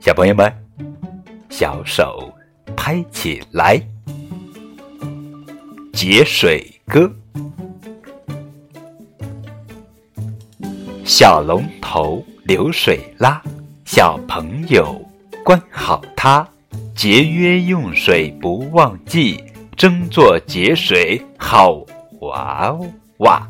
[0.00, 0.52] 小朋友们
[1.50, 2.32] 小手
[2.76, 3.80] 拍起来。
[5.92, 7.10] 节水歌。
[11.04, 13.42] 小龙头流水啦
[13.84, 15.04] 小朋友
[15.42, 16.46] 关好它
[16.94, 19.42] 节约用水不忘记
[19.76, 21.84] 争做节水好
[22.20, 22.78] 娃
[23.18, 23.48] 娃。